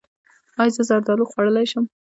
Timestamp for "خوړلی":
1.31-1.65